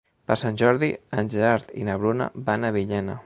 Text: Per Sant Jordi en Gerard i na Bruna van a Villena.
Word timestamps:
Per 0.29 0.37
Sant 0.43 0.55
Jordi 0.61 0.89
en 1.19 1.29
Gerard 1.35 1.71
i 1.83 1.87
na 1.91 1.99
Bruna 2.05 2.31
van 2.51 2.65
a 2.71 2.77
Villena. 2.79 3.19